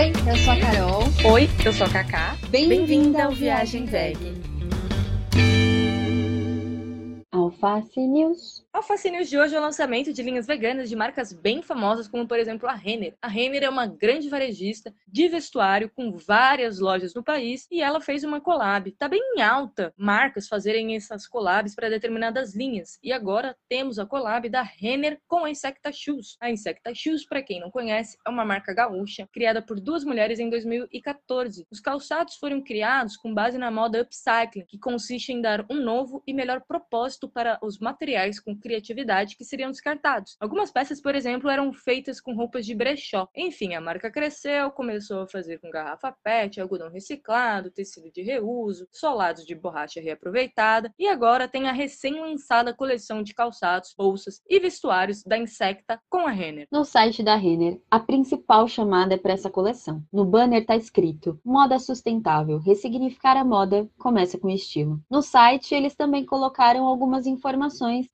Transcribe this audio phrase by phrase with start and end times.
[0.00, 1.02] Oi, eu sou a Carol.
[1.30, 2.34] Oi, eu sou a Kaká.
[2.48, 4.16] Bem-vinda ao Viagem Veg.
[7.62, 8.64] Alface News.
[8.72, 12.26] Alface News de hoje é o lançamento de linhas veganas de marcas bem famosas, como
[12.26, 13.14] por exemplo a Renner.
[13.20, 18.00] A Renner é uma grande varejista de vestuário com várias lojas no país e ela
[18.00, 18.90] fez uma collab.
[18.92, 22.98] Tá bem em alta marcas fazerem essas collabs para determinadas linhas.
[23.02, 26.38] E agora temos a collab da Renner com a Insecta Shoes.
[26.40, 30.38] A Insecta Shoes, para quem não conhece, é uma marca gaúcha criada por duas mulheres
[30.38, 31.66] em 2014.
[31.70, 36.22] Os calçados foram criados com base na moda upcycling, que consiste em dar um novo
[36.26, 40.36] e melhor propósito para os materiais com criatividade que seriam descartados.
[40.40, 43.28] Algumas peças, por exemplo, eram feitas com roupas de brechó.
[43.34, 48.86] Enfim, a marca cresceu, começou a fazer com garrafa PET, algodão reciclado, tecido de reuso,
[48.92, 55.22] solados de borracha reaproveitada e agora tem a recém-lançada coleção de calçados, bolsas e vestuários
[55.24, 56.66] da Insecta com a Renner.
[56.70, 60.02] No site da Renner, a principal chamada é para essa coleção.
[60.12, 65.00] No banner está escrito: Moda sustentável, ressignificar a moda começa com estilo.
[65.10, 67.39] No site, eles também colocaram algumas informações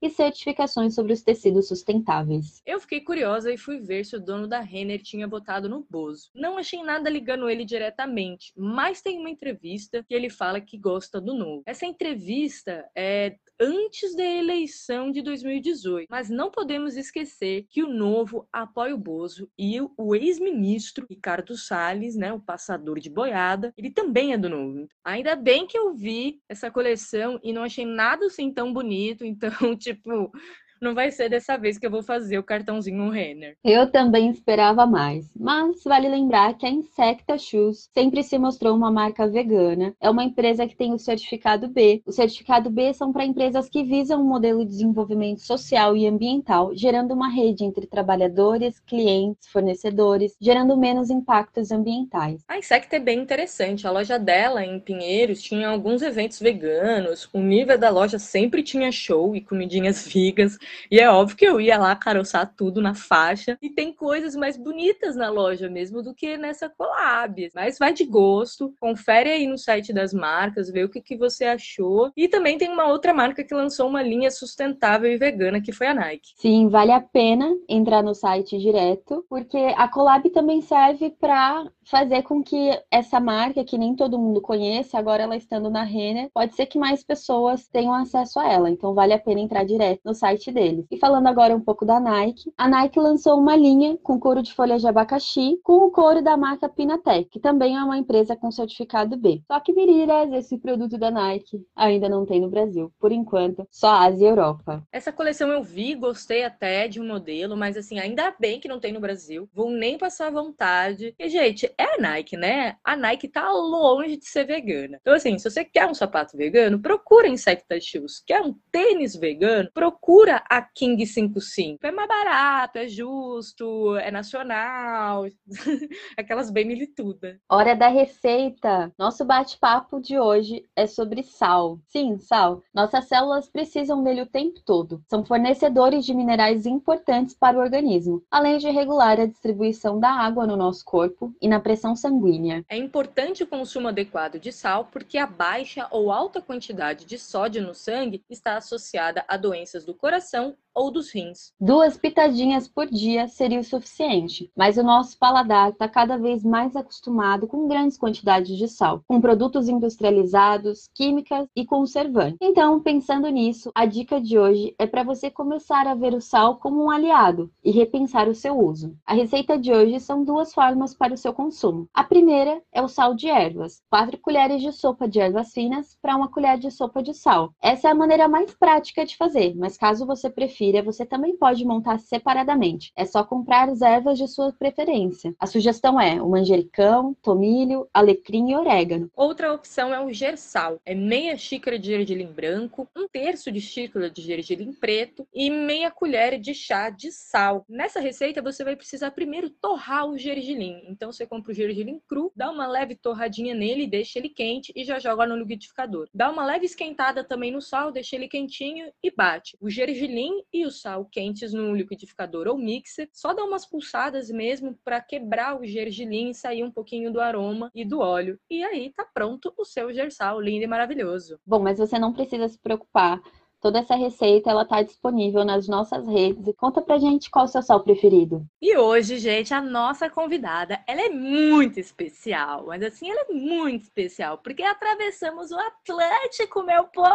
[0.01, 2.63] e certificações sobre os tecidos sustentáveis.
[2.65, 6.31] Eu fiquei curiosa e fui ver se o dono da Renner tinha votado no Bozo.
[6.35, 11.21] Não achei nada ligando ele diretamente, mas tem uma entrevista que ele fala que gosta
[11.21, 11.63] do novo.
[11.67, 16.07] Essa entrevista é antes da eleição de 2018.
[16.11, 22.17] Mas não podemos esquecer que o novo apoia o Bozo e o ex-ministro Ricardo Salles,
[22.17, 24.89] né, o passador de boiada, ele também é do novo.
[25.05, 29.51] Ainda bem que eu vi essa coleção e não achei nada assim tão bonito, então,
[29.77, 30.33] tipo,
[30.81, 33.57] não vai ser dessa vez que eu vou fazer o cartãozinho Renner.
[33.65, 38.91] Eu também esperava mais, mas vale lembrar que a Insecta Shoes sempre se mostrou uma
[38.91, 39.95] marca vegana.
[40.01, 42.03] É uma empresa que tem o certificado B.
[42.07, 46.75] O certificado B são para empresas que visam um modelo de desenvolvimento social e ambiental,
[46.75, 52.43] gerando uma rede entre trabalhadores, clientes, fornecedores, gerando menos impactos ambientais.
[52.49, 53.87] A Insecta é bem interessante.
[53.87, 57.29] A loja dela em Pinheiros tinha alguns eventos veganos.
[57.33, 60.59] O nível da loja sempre tinha show e comidinhas vegas.
[60.91, 63.59] E é óbvio que eu ia lá caroçar tudo na faixa.
[63.61, 67.51] E tem coisas mais bonitas na loja mesmo do que nessa collab.
[67.55, 68.75] Mas vai de gosto.
[68.81, 72.11] Confere aí no site das marcas, vê o que, que você achou.
[72.17, 75.89] E também tem uma outra marca que lançou uma linha sustentável e vegana, que foi
[75.89, 76.35] a Nike.
[76.37, 82.23] Sim, vale a pena entrar no site direto, porque a collab também serve para fazer
[82.23, 86.55] com que essa marca, que nem todo mundo conhece, agora ela estando na Renner, pode
[86.55, 88.69] ser que mais pessoas tenham acesso a ela.
[88.69, 90.87] Então vale a pena entrar direto no site deles.
[90.91, 94.55] E falando agora um pouco da Nike, a Nike lançou uma linha com couro de
[94.55, 98.51] folha de abacaxi com o couro da marca Pinatec, que também é uma empresa com
[98.51, 99.43] certificado B.
[99.47, 102.91] Só que miriras, esse produto da Nike ainda não tem no Brasil.
[102.99, 104.83] Por enquanto, só Ásia e Europa.
[104.91, 108.81] Essa coleção eu vi, gostei até de um modelo, mas assim, ainda bem que não
[108.81, 109.49] tem no Brasil.
[109.53, 111.15] Vou nem passar vontade.
[111.19, 112.77] E, gente, é a Nike, né?
[112.83, 114.99] A Nike tá longe de ser vegana.
[115.03, 118.23] Então, assim, se você quer um sapato vegano, procura Insecta Shoes.
[118.27, 119.69] Quer um tênis vegano?
[119.75, 121.87] Procura a King 55.
[121.87, 125.27] É mais barato, é justo, é nacional.
[126.17, 127.39] Aquelas bem milituda.
[127.49, 128.93] Hora da receita.
[128.99, 131.79] Nosso bate-papo de hoje é sobre sal.
[131.89, 132.63] Sim, sal.
[132.73, 135.03] Nossas células precisam dele o tempo todo.
[135.09, 140.47] São fornecedores de minerais importantes para o organismo, além de regular a distribuição da água
[140.47, 142.65] no nosso corpo e na pressão sanguínea.
[142.69, 147.63] É importante o consumo adequado de sal porque a baixa ou alta quantidade de sódio
[147.63, 151.53] no sangue está associada a doenças do coração são ou dos rins.
[151.59, 156.77] Duas pitadinhas por dia seria o suficiente, mas o nosso paladar está cada vez mais
[156.77, 162.37] acostumado com grandes quantidades de sal, com produtos industrializados, químicas e conservantes.
[162.43, 166.57] Então, pensando nisso, a dica de hoje é para você começar a ver o sal
[166.57, 168.95] como um aliado e repensar o seu uso.
[169.07, 171.89] A receita de hoje são duas formas para o seu consumo.
[171.95, 176.17] A primeira é o sal de ervas, 4 colheres de sopa de ervas finas para
[176.17, 177.53] uma colher de sopa de sal.
[177.63, 181.65] Essa é a maneira mais prática de fazer, mas caso você prefira você também pode
[181.65, 182.93] montar separadamente.
[182.97, 185.35] É só comprar as ervas de sua preferência.
[185.39, 189.11] A sugestão é o manjericão, tomilho, alecrim e orégano.
[189.15, 190.81] Outra opção é o gersal.
[190.85, 195.91] É meia xícara de gergelim branco, um terço de xícara de gergelim preto e meia
[195.91, 197.65] colher de chá de sal.
[197.69, 200.83] Nessa receita você vai precisar primeiro torrar o gergelim.
[200.89, 204.85] Então você compra o gergelim cru, dá uma leve torradinha nele, deixa ele quente e
[204.85, 206.09] já joga no liquidificador.
[206.13, 209.57] Dá uma leve esquentada também no sal, deixa ele quentinho e bate.
[209.61, 214.79] O gergelim e o sal quentes no liquidificador ou mixer, só dá umas pulsadas mesmo
[214.85, 218.39] para quebrar o gergelim e sair um pouquinho do aroma e do óleo.
[218.51, 221.39] E aí tá pronto o seu gersal lindo e maravilhoso.
[221.47, 223.21] Bom, mas você não precisa se preocupar
[223.61, 226.47] Toda essa receita ela tá disponível nas nossas redes.
[226.47, 228.47] E conta pra gente qual é o seu sal preferido.
[228.61, 232.67] E hoje, gente, a nossa convidada, ela é muito especial.
[232.67, 237.11] Mas assim, ela é muito especial, porque atravessamos o Atlântico, meu povo!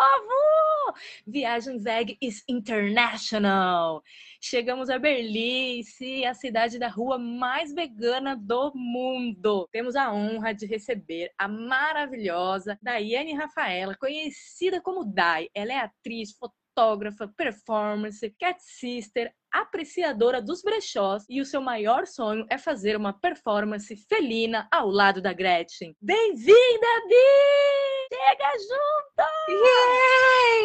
[1.26, 4.04] Viagem Zeg is international.
[4.44, 5.84] Chegamos a Berlim,
[6.28, 9.70] a cidade da rua mais vegana do mundo.
[9.72, 15.48] Temos a honra de receber a maravilhosa Daiane Rafaela, conhecida como Dai.
[15.54, 22.48] Ela é atriz, fotógrafa, performance, cat sister, apreciadora dos brechós e o seu maior sonho
[22.50, 25.96] é fazer uma performance felina ao lado da Gretchen.
[26.02, 28.16] Bem-vinda, Bi!
[28.16, 29.30] Chega junto!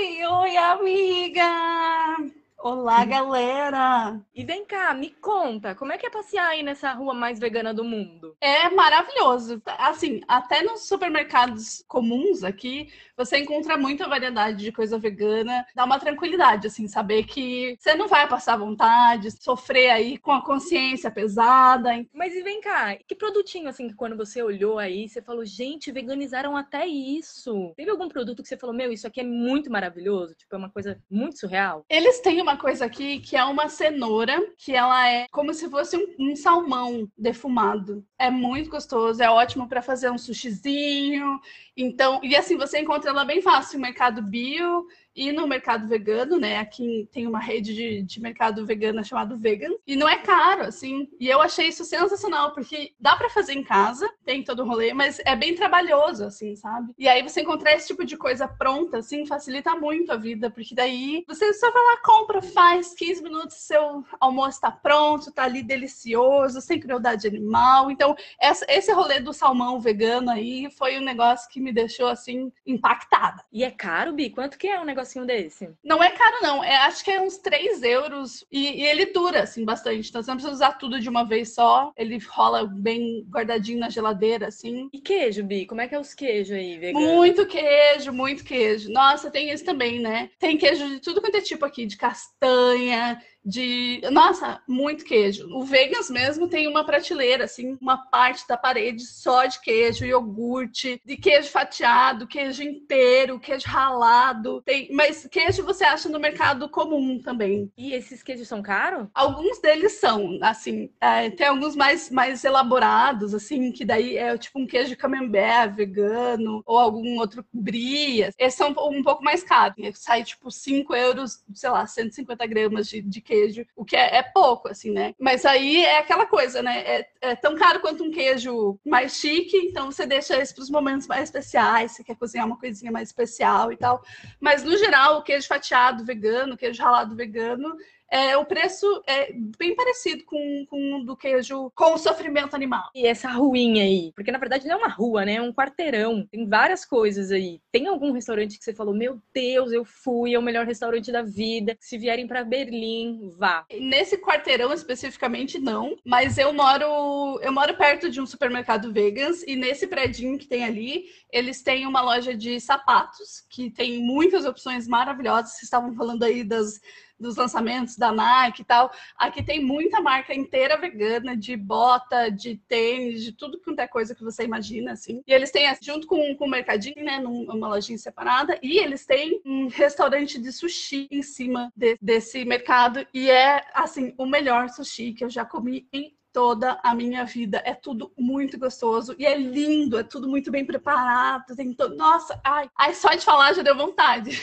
[0.08, 0.26] Yay!
[0.26, 2.45] Oi, amiga!
[2.68, 4.20] Olá, galera!
[4.34, 7.72] E vem cá, me conta, como é que é passear aí nessa rua mais vegana
[7.72, 8.36] do mundo?
[8.40, 9.62] É maravilhoso.
[9.78, 15.64] Assim, até nos supermercados comuns aqui, você encontra muita variedade de coisa vegana.
[15.76, 20.44] Dá uma tranquilidade, assim, saber que você não vai passar vontade, sofrer aí com a
[20.44, 21.90] consciência pesada.
[22.12, 25.92] Mas e vem cá, que produtinho, assim, que quando você olhou aí, você falou, gente,
[25.92, 27.72] veganizaram até isso.
[27.76, 30.34] Teve algum produto que você falou, meu, isso aqui é muito maravilhoso?
[30.34, 31.84] Tipo, é uma coisa muito surreal?
[31.88, 35.96] Eles têm uma coisa aqui que é uma cenoura, que ela é como se fosse
[35.96, 38.04] um, um salmão defumado.
[38.18, 41.40] É muito gostoso, é ótimo para fazer um sushizinho.
[41.76, 46.58] Então, e assim, você encontra ela bem fácil mercado bio e no mercado vegano, né?
[46.58, 49.72] Aqui tem uma rede de, de mercado vegano chamado Vegan.
[49.86, 51.08] E não é caro, assim.
[51.18, 54.92] E eu achei isso sensacional, porque dá para fazer em casa, tem todo o rolê,
[54.92, 56.92] mas é bem trabalhoso, assim, sabe?
[56.98, 60.74] E aí você encontrar esse tipo de coisa pronta, assim, facilita muito a vida, porque
[60.74, 65.62] daí você só vai lá, compra, faz 15 minutos, seu almoço tá pronto, tá ali
[65.62, 67.90] delicioso, sem crueldade animal.
[67.90, 72.52] Então, essa, esse rolê do salmão vegano aí foi um negócio que me deixou, assim,
[72.66, 73.42] impactada.
[73.50, 74.28] E é caro, Bi?
[74.28, 75.70] Quanto que é um negócio negocinho desse?
[75.84, 76.62] Não é caro, não.
[76.62, 78.44] É, acho que é uns 3 euros.
[78.50, 80.08] E, e, ele dura, assim, bastante.
[80.08, 81.92] Então você não precisa usar tudo de uma vez só.
[81.96, 84.88] Ele rola bem guardadinho na geladeira, assim.
[84.92, 85.66] E queijo, Bi?
[85.66, 87.04] Como é que é os queijos aí, vegano?
[87.04, 88.90] Muito queijo, muito queijo.
[88.90, 90.30] Nossa, tem esse também, né?
[90.38, 94.00] Tem queijo de tudo quanto é tipo aqui, de castanha, de.
[94.10, 95.48] Nossa, muito queijo.
[95.54, 101.00] O Vegans mesmo tem uma prateleira, assim, uma parte da parede só de queijo, iogurte,
[101.04, 104.60] de queijo fatiado, queijo inteiro, queijo ralado.
[104.62, 104.88] Tem...
[104.92, 107.70] Mas queijo você acha no mercado comum também.
[107.76, 109.06] E esses queijos são caros?
[109.14, 114.58] Alguns deles são, assim, é, tem alguns mais, mais elaborados, assim, que daí é tipo
[114.58, 118.22] um queijo camembert vegano, ou algum outro brie.
[118.36, 119.76] Esses são um pouco mais caros.
[119.94, 124.16] Sai tipo 5 euros, sei lá, 150 gramas de, de queijo queijo, o que é,
[124.16, 125.14] é, pouco, assim, né?
[125.18, 126.78] Mas aí é aquela coisa, né?
[126.80, 130.70] É, é, tão caro quanto um queijo mais chique, então você deixa isso para os
[130.70, 134.02] momentos mais especiais, você quer cozinhar uma coisinha mais especial e tal.
[134.40, 137.76] Mas no geral, o queijo fatiado vegano, queijo ralado vegano,
[138.10, 142.90] é, o preço é bem parecido com, com do queijo com o sofrimento animal.
[142.94, 144.12] E essa ruinha aí?
[144.14, 145.34] Porque na verdade não é uma rua, né?
[145.34, 146.26] É um quarteirão.
[146.30, 147.60] Tem várias coisas aí.
[147.72, 151.22] Tem algum restaurante que você falou, meu Deus, eu fui, é o melhor restaurante da
[151.22, 151.76] vida.
[151.80, 153.66] Se vierem para Berlim, vá.
[153.80, 159.56] Nesse quarteirão especificamente não, mas eu moro eu moro perto de um supermercado vegans e
[159.56, 164.86] nesse predinho que tem ali, eles têm uma loja de sapatos que tem muitas opções
[164.86, 165.52] maravilhosas.
[165.52, 166.80] Vocês estavam falando aí das
[167.18, 168.90] dos lançamentos da Nike e tal.
[169.16, 174.14] Aqui tem muita marca inteira vegana, de bota, de tênis, de tudo quanto é coisa
[174.14, 175.22] que você imagina, assim.
[175.26, 179.40] E eles têm, junto com, com o Mercadinho, né, numa lojinha separada, e eles têm
[179.44, 185.12] um restaurante de sushi em cima de, desse mercado, e é, assim, o melhor sushi
[185.12, 187.62] que eu já comi em toda a minha vida.
[187.64, 191.56] É tudo muito gostoso e é lindo, é tudo muito bem preparado.
[191.56, 191.88] Tem to...
[191.96, 194.38] Nossa, ai, ai, só de falar já deu vontade.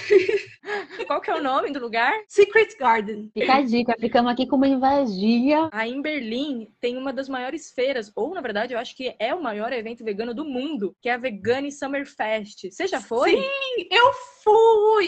[1.05, 2.11] Qual que é o nome do lugar?
[2.27, 3.29] Secret Garden.
[3.31, 5.69] Fica a dica, ficamos aqui com uma invejinha.
[5.71, 9.35] Aí em Berlim tem uma das maiores feiras, ou na verdade eu acho que é
[9.35, 12.71] o maior evento vegano do mundo, que é a Vegane Summer Fest.
[12.71, 13.33] Você já foi?
[13.33, 14.32] Sim, eu fui.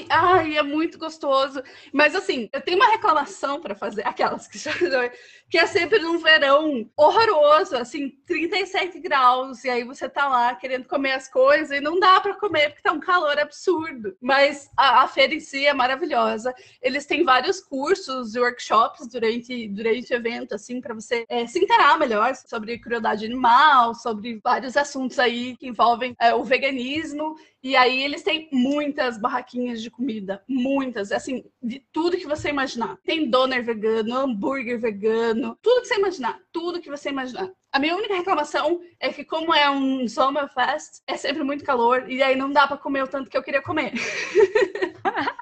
[0.09, 1.61] Ai, é muito gostoso.
[1.91, 4.71] Mas assim, eu tenho uma reclamação para fazer, aquelas que já
[5.49, 10.87] que é sempre no verão horroroso, assim, 37 graus, e aí você tá lá querendo
[10.87, 14.17] comer as coisas e não dá para comer porque tá um calor absurdo.
[14.19, 16.53] Mas a, a, feira em si é maravilhosa.
[16.81, 21.59] Eles têm vários cursos e workshops durante, durante o evento, assim, para você é, se
[21.59, 27.35] interar melhor sobre crueldade animal, sobre vários assuntos aí que envolvem é, o veganismo.
[27.61, 32.97] E aí eles têm muitas barraquinhas de comida, muitas, assim, de tudo que você imaginar.
[33.03, 37.51] Tem doner vegano, hambúrguer vegano, tudo que você imaginar, tudo que você imaginar.
[37.71, 42.21] A minha única reclamação é que, como é um Summerfest, é sempre muito calor e
[42.21, 43.93] aí não dá para comer o tanto que eu queria comer.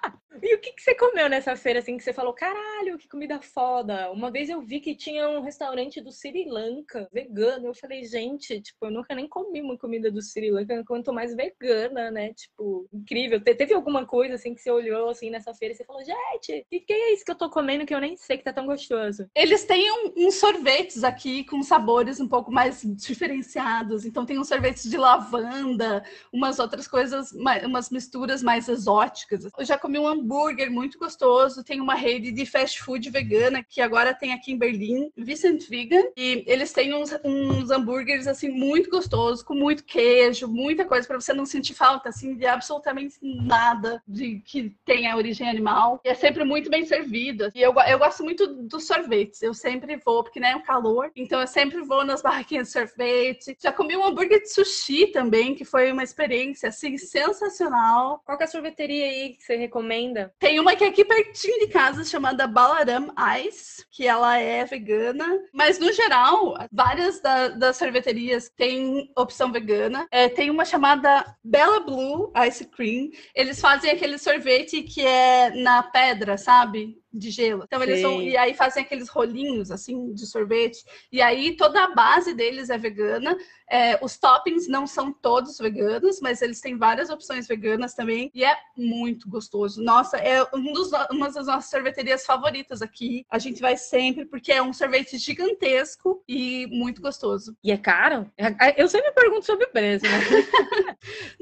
[0.44, 3.40] E o que, que você comeu nessa feira, assim, que você falou, caralho, que comida
[3.42, 4.12] foda?
[4.12, 7.68] Uma vez eu vi que tinha um restaurante do Sri Lanka, vegano.
[7.68, 11.34] Eu falei, gente, tipo, eu nunca nem comi uma comida do Sri Lanka, quanto mais
[11.34, 12.34] vegana, né?
[12.34, 13.42] Tipo, incrível.
[13.42, 16.82] Teve alguma coisa, assim, que você olhou, assim, nessa feira e você falou, gente, que,
[16.82, 19.30] que é isso que eu tô comendo que eu nem sei que tá tão gostoso?
[19.34, 24.06] Eles têm um, uns sorvetes aqui com sabores um pouco mais diferenciados.
[24.06, 29.48] Então tem uns sorvetes de lavanda, umas outras coisas, umas misturas mais exóticas.
[29.58, 30.33] Eu já comi um hambúrguer
[30.70, 31.63] muito gostoso.
[31.63, 36.04] Tem uma rede de fast food vegana que agora tem aqui em Berlim, Vicent Vegan,
[36.18, 41.20] e eles têm uns, uns hambúrgueres assim muito gostosos, com muito queijo, muita coisa para
[41.20, 46.02] você não sentir falta assim de absolutamente nada de que tenha origem animal.
[46.04, 47.50] E é sempre muito bem servido.
[47.54, 49.42] E eu, eu gosto muito dos sorvetes.
[49.42, 52.74] Eu sempre vou, porque né, é o calor, então eu sempre vou nas barraquinhas de
[52.74, 53.58] sorvete.
[53.60, 58.22] Já comi um hambúrguer de sushi também, que foi uma experiência assim sensacional.
[58.25, 60.23] Qual é a sorveteria aí que você recomenda?
[60.39, 63.13] Tem uma que é aqui pertinho de casa chamada Balaram
[63.46, 70.08] Ice, que ela é vegana, mas no geral, várias da, das sorveterias têm opção vegana.
[70.12, 73.10] É, tem uma chamada Bella Blue Ice Cream.
[73.36, 77.03] Eles fazem aquele sorvete que é na pedra, sabe?
[77.13, 77.63] De gelo.
[77.65, 81.93] Então eles vão e aí fazem aqueles rolinhos assim de sorvete e aí toda a
[81.93, 83.38] base deles é vegana.
[83.70, 88.43] É, os toppings não são todos veganos, mas eles têm várias opções veganas também e
[88.43, 89.82] é muito gostoso.
[89.82, 93.25] Nossa, é um dos, uma das nossas sorveterias favoritas aqui.
[93.29, 97.55] A gente vai sempre porque é um sorvete gigantesco e muito gostoso.
[97.63, 98.29] E é caro?
[98.38, 100.12] É, eu sempre pergunto sobre o preço, né?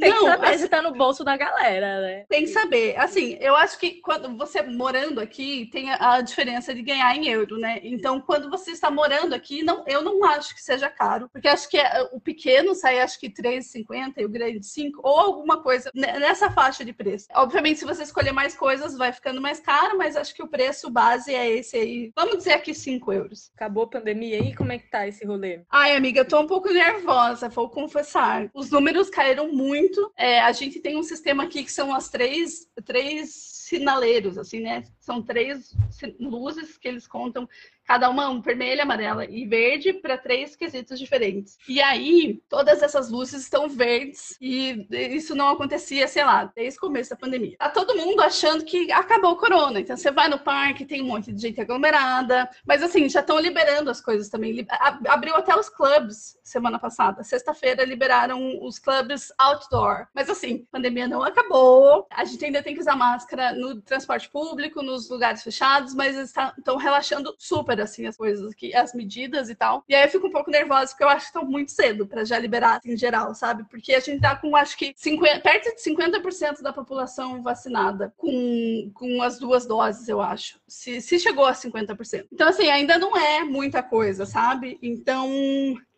[0.01, 2.25] tem não, que saber assim, se tá no bolso da galera, né?
[2.27, 2.97] Tem que saber.
[2.97, 7.59] Assim, eu acho que quando você morando aqui tem a diferença de ganhar em euro,
[7.59, 7.79] né?
[7.83, 11.69] Então, quando você está morando aqui, não, eu não acho que seja caro, porque acho
[11.69, 15.91] que é, o pequeno sai acho que 3,50 e o grande 5, ou alguma coisa
[15.93, 17.27] nessa faixa de preço.
[17.35, 20.89] Obviamente, se você escolher mais coisas, vai ficando mais caro, mas acho que o preço
[20.89, 22.11] base é esse aí.
[22.15, 23.51] Vamos dizer aqui 5 euros.
[23.55, 24.55] Acabou a pandemia aí?
[24.55, 25.61] Como é que tá esse rolê?
[25.69, 28.49] Ai, amiga, eu tô um pouco nervosa, vou confessar.
[28.53, 29.90] Os números caíram muito.
[30.17, 34.83] É, a gente tem um sistema aqui que são as três, três sinaleiros, assim, né?
[34.99, 35.73] São três
[36.19, 37.47] luzes que eles contam
[37.85, 41.57] cada uma um vermelha, amarela e verde para três quesitos diferentes.
[41.67, 46.81] E aí, todas essas luzes estão verdes e isso não acontecia, sei lá, desde o
[46.81, 47.55] começo da pandemia.
[47.57, 49.79] Tá todo mundo achando que acabou o corona.
[49.79, 53.39] Então você vai no parque, tem um monte de gente aglomerada, mas assim, já estão
[53.39, 54.65] liberando as coisas também.
[55.07, 57.23] Abriu até os clubes semana passada.
[57.23, 60.07] Sexta-feira liberaram os clubes outdoor.
[60.13, 62.07] Mas assim, a pandemia não acabou.
[62.11, 66.77] A gente ainda tem que usar máscara no transporte público, nos lugares fechados, mas estão
[66.77, 69.83] relaxando super assim, as coisas aqui, as medidas e tal.
[69.87, 72.23] E aí eu fico um pouco nervosa, porque eu acho que estão muito cedo para
[72.23, 73.63] já liberar assim, em geral, sabe?
[73.69, 78.91] Porque a gente tá com, acho que, 50, perto de 50% da população vacinada com,
[78.93, 80.59] com as duas doses, eu acho.
[80.67, 82.27] Se, se chegou a 50%.
[82.31, 84.77] Então, assim, ainda não é muita coisa, sabe?
[84.81, 85.29] Então,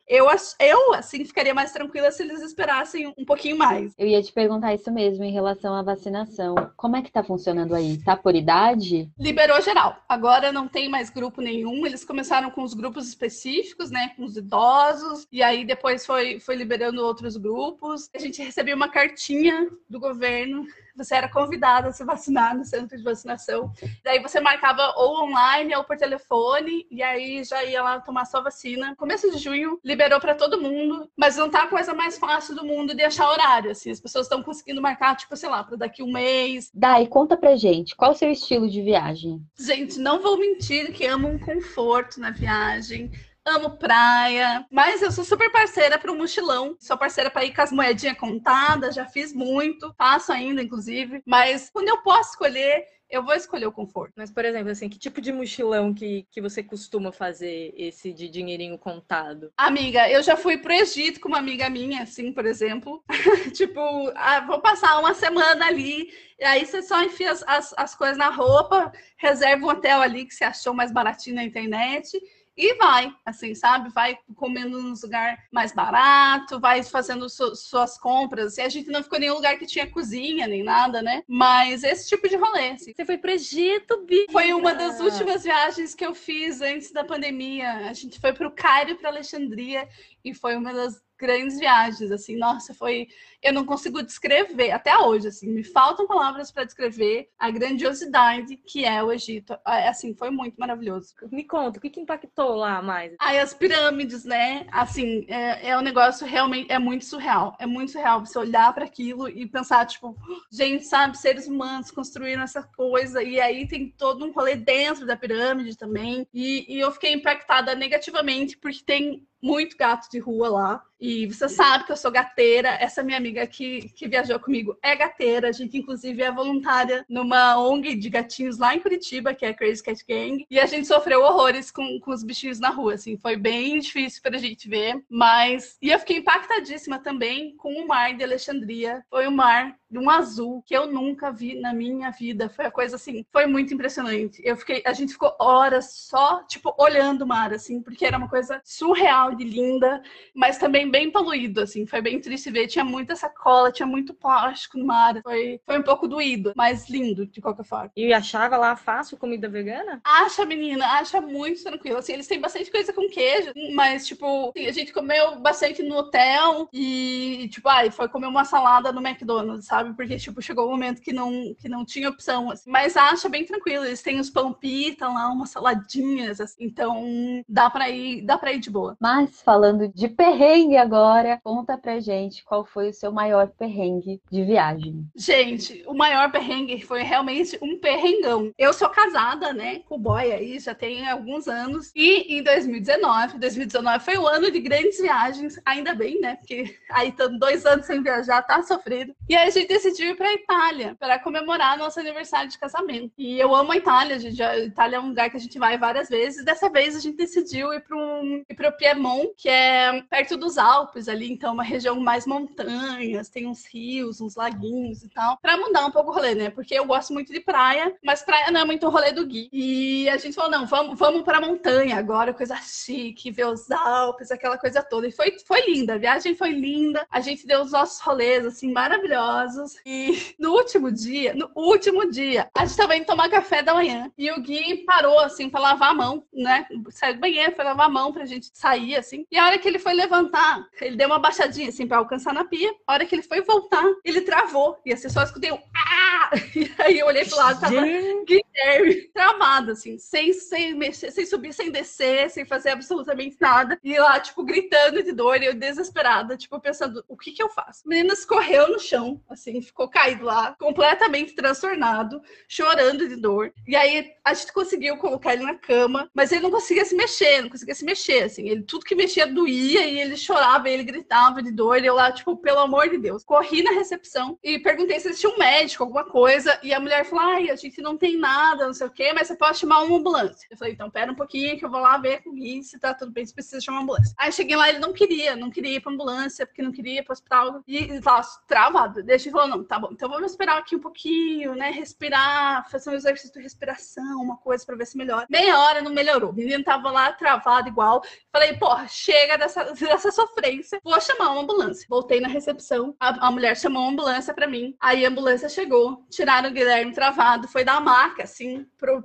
[0.07, 0.27] eu,
[0.59, 3.93] eu, assim, ficaria mais tranquila se eles esperassem um pouquinho mais.
[3.97, 6.55] Eu ia te perguntar isso mesmo em relação à vacinação.
[6.75, 7.97] Como é que tá funcionando aí?
[8.03, 9.09] Tá por idade?
[9.17, 9.97] Liberou geral.
[10.07, 11.85] Agora não tem mais grupo nenhum.
[11.85, 14.11] Eles começaram com os grupos específicos, né?
[14.15, 15.27] Com os idosos.
[15.31, 18.09] E aí depois foi, foi liberando outros grupos.
[18.13, 22.97] A gente recebeu uma cartinha do governo você era convidado a se vacinar no centro
[22.97, 23.71] de vacinação.
[24.03, 28.41] Daí você marcava ou online ou por telefone, e aí já ia lá tomar sua
[28.41, 28.95] vacina.
[28.95, 32.65] Começo de junho, liberou para todo mundo, mas não tá a coisa mais fácil do
[32.65, 33.91] mundo de achar horário, assim.
[33.91, 36.69] As pessoas estão conseguindo marcar, tipo, sei lá, para daqui um mês.
[36.73, 39.41] Dai, conta pra gente, qual o seu estilo de viagem?
[39.57, 43.11] Gente, não vou mentir que amo um conforto na viagem
[43.45, 46.75] amo praia, mas eu sou super parceira para o mochilão.
[46.79, 51.21] Sou parceira para ir com as moedinhas contadas, já fiz muito, faço ainda, inclusive.
[51.25, 54.13] Mas quando eu posso escolher, eu vou escolher o conforto.
[54.15, 58.27] Mas, por exemplo, assim, que tipo de mochilão que, que você costuma fazer esse de
[58.27, 59.51] dinheirinho contado?
[59.55, 63.03] Amiga, eu já fui pro Egito com uma amiga minha, assim, por exemplo.
[63.53, 63.79] tipo,
[64.15, 66.09] ah, vou passar uma semana ali,
[66.39, 70.25] e aí você só enfia as, as, as coisas na roupa, reserva um hotel ali
[70.25, 72.19] que você achou mais baratinho na internet
[72.55, 73.89] e vai, assim, sabe?
[73.89, 78.57] Vai comendo nos lugar mais barato, vai fazendo su suas compras.
[78.57, 81.23] E a gente não ficou em nenhum lugar que tinha cozinha nem nada, né?
[81.27, 82.69] Mas esse tipo de rolê.
[82.69, 82.93] Assim.
[82.93, 84.27] Você foi pro Egito, Bia?
[84.31, 87.89] Foi uma das últimas viagens que eu fiz antes da pandemia.
[87.89, 89.87] A gente foi pro Cairo e pra Alexandria
[90.23, 93.07] e foi uma das grandes viagens, assim, nossa, foi,
[93.41, 98.83] eu não consigo descrever até hoje, assim, me faltam palavras para descrever a grandiosidade que
[98.83, 99.53] é o Egito.
[99.65, 101.13] É, assim, foi muito maravilhoso.
[101.31, 103.15] Me conta, o que, que impactou lá mais?
[103.19, 104.67] Aí as pirâmides, né?
[104.69, 107.55] Assim, é, é um negócio realmente é muito surreal.
[107.57, 110.17] É muito surreal você olhar para aquilo e pensar, tipo,
[110.51, 115.15] gente, sabe, seres humanos construíram essa coisa e aí tem todo um rolê dentro da
[115.15, 116.27] pirâmide também.
[116.33, 120.83] E, e eu fiquei impactada negativamente porque tem muito gato de rua lá.
[121.03, 122.69] E você sabe que eu sou gateira.
[122.79, 125.49] Essa minha amiga que, que viajou comigo é gateira.
[125.49, 129.53] A gente, inclusive, é voluntária numa ONG de gatinhos lá em Curitiba, que é a
[129.53, 130.45] Crazy Cat Gang.
[130.49, 133.17] E a gente sofreu horrores com, com os bichinhos na rua, assim.
[133.17, 135.03] Foi bem difícil pra gente ver.
[135.09, 135.77] Mas...
[135.81, 139.03] E eu fiquei impactadíssima também com o mar de Alexandria.
[139.09, 142.47] Foi um mar de um azul que eu nunca vi na minha vida.
[142.47, 144.41] Foi a coisa, assim, foi muito impressionante.
[144.43, 144.81] Eu fiquei...
[144.85, 149.35] A gente ficou horas só, tipo, olhando o mar, assim, porque era uma coisa surreal
[149.35, 150.01] de linda,
[150.33, 151.87] mas também bem poluído, assim.
[151.87, 152.67] Foi bem triste ver.
[152.67, 155.19] Tinha muita sacola, tinha muito plástico no mar.
[155.23, 157.91] Foi, foi um pouco doído, mas lindo, de qualquer forma.
[157.97, 159.99] E achava lá fácil comida vegana?
[160.03, 161.97] Acha, menina, acha muito tranquilo.
[161.97, 165.97] Assim, eles têm bastante coisa com queijo, mas, tipo, assim, a gente comeu bastante no
[165.97, 169.95] hotel e, tipo, ai, foi comer uma salada no McDonald's, sabe?
[169.95, 172.69] Porque, tipo, chegou o um momento que não, que não tinha opção, assim.
[172.69, 173.85] Mas acha bem tranquilo.
[173.85, 176.65] Eles têm os pão pita lá, umas saladinhas, assim.
[176.65, 177.03] Então,
[177.49, 178.95] dá pra ir, dá pra ir de boa.
[178.99, 184.43] Mas falando de perrengue agora, conta pra gente qual foi o seu maior perrengue de
[184.43, 185.07] viagem.
[185.15, 188.51] Gente, o maior perrengue foi realmente um perrengão.
[188.57, 191.91] Eu sou casada, né, com o boy aí, já tem alguns anos.
[191.95, 197.09] E em 2019, 2019 foi o ano de grandes viagens, ainda bem, né, porque aí
[197.09, 199.15] estando dois anos sem viajar, tá sofrido.
[199.29, 203.13] E aí a gente decidiu ir pra Itália para comemorar nosso aniversário de casamento.
[203.17, 205.77] E eu amo a Itália, gente, a Itália é um lugar que a gente vai
[205.77, 206.43] várias vezes.
[206.43, 211.07] Dessa vez a gente decidiu ir para um, ir Piemont, que é perto dos Alpes
[211.07, 215.85] ali, então uma região mais montanhas, tem uns rios, uns laguinhos e tal, para mudar
[215.85, 216.49] um pouco o rolê, né?
[216.49, 219.49] Porque eu gosto muito de praia, mas praia não é muito o rolê do Gui.
[219.51, 224.31] E a gente falou, não, vamos, vamos pra montanha agora, coisa chique, ver os Alpes,
[224.31, 225.07] aquela coisa toda.
[225.07, 228.71] E foi, foi linda, a viagem foi linda, a gente deu os nossos rolês, assim,
[228.71, 229.75] maravilhosos.
[229.85, 234.11] E no último dia, no último dia, a gente tava indo tomar café da manhã
[234.17, 236.65] e o Gui parou, assim, pra lavar a mão, né?
[236.89, 239.25] Saiu do banheiro, foi lavar a mão pra gente sair, assim.
[239.31, 242.43] E a hora que ele foi levantar, ele deu uma baixadinha assim para alcançar na
[242.43, 242.73] pia.
[242.87, 244.77] A hora que ele foi voltar, ele travou.
[244.85, 246.02] E assim, só escutei um ah!
[246.55, 247.81] E aí eu olhei pro lado, tava
[248.25, 253.79] Guilherme travado, assim, sem, sem mexer, sem subir, sem descer, sem fazer absolutamente nada.
[253.83, 257.49] E lá, tipo, gritando de dor, e eu desesperada, tipo, pensando, o que que eu
[257.49, 257.83] faço?
[257.85, 263.53] O menino escorreu no chão, assim, ficou caído lá, completamente transtornado, chorando de dor.
[263.67, 267.41] E aí a gente conseguiu colocar ele na cama, mas ele não conseguia se mexer,
[267.41, 268.49] não conseguia se mexer, assim.
[268.49, 271.81] Ele, tudo que mexia doía e ele chorava, e ele gritava de dor.
[271.81, 273.23] E eu lá, tipo, pelo amor de Deus.
[273.23, 276.59] Corri na recepção e perguntei se existia um médico, alguma coisa.
[276.63, 279.27] E a mulher falou: ai, a gente não tem nada, não sei o quê, mas
[279.27, 280.47] você pode chamar uma ambulância.
[280.49, 282.93] Eu falei: então, pera um pouquinho que eu vou lá ver com o se tá
[282.93, 284.13] tudo bem, se precisa chamar uma ambulância.
[284.17, 287.03] Aí cheguei lá, ele não queria, não queria ir pra ambulância, porque não queria ir
[287.03, 287.61] pro hospital.
[287.67, 289.03] E ele tava travado.
[289.03, 291.69] Deixa ele falou: não, tá bom, então vamos esperar aqui um pouquinho, né?
[291.69, 295.27] Respirar, fazer um exercício de respiração, uma coisa pra ver se melhora.
[295.29, 296.31] Meia hora não melhorou.
[296.31, 298.03] O menino tava lá travado igual.
[298.31, 301.85] Falei, porra, chega dessa, dessa sofrência, vou chamar uma ambulância.
[301.89, 304.75] Voltei na recepção, a, a mulher chamou uma ambulância para mim.
[304.79, 309.03] Aí a ambulância chegou, tiraram o Guilherme travado, foi dar a marca, assim, pro,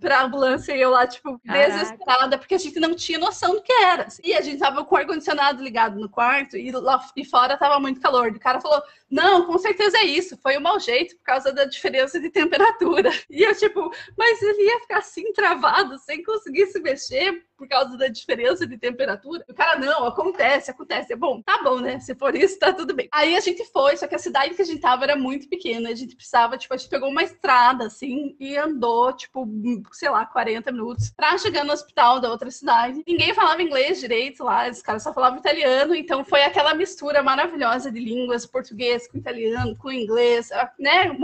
[0.00, 1.72] pra ambulância e eu lá, tipo, Caraca.
[1.72, 4.04] desesperada, porque a gente não tinha noção do que era.
[4.04, 4.22] Assim.
[4.24, 7.78] E a gente tava com o ar-condicionado ligado no quarto e lá e fora tava
[7.80, 8.28] muito calor.
[8.28, 11.64] O cara falou: Não, com certeza é isso, foi um mau jeito por causa da
[11.64, 13.10] diferença de temperatura.
[13.28, 17.96] E eu, tipo, mas ele ia ficar assim travado, sem conseguir se mexer por causa
[17.96, 19.44] da diferença de temperatura.
[19.48, 21.12] O cara, não, acontece, acontece.
[21.12, 21.98] É bom, tá bom, né?
[22.00, 23.08] Se for isso, tá tudo bem.
[23.12, 25.90] Aí a gente foi, só que a cidade que a gente tava era muito pequena.
[25.90, 29.48] A gente precisava, tipo, a gente pegou uma estrada, assim, e andou, tipo,
[29.92, 33.02] sei lá, 40 minutos pra chegar no hospital da outra cidade.
[33.06, 37.90] Ninguém falava inglês direito lá, os caras só falavam italiano, então foi aquela mistura maravilhosa
[37.90, 41.16] de línguas, português com italiano, com inglês, né?